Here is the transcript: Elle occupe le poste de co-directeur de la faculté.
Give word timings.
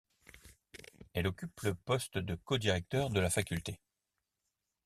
Elle 1.13 1.27
occupe 1.27 1.61
le 1.61 1.75
poste 1.75 2.17
de 2.17 2.33
co-directeur 2.33 3.11
de 3.11 3.19
la 3.19 3.29
faculté. 3.29 3.79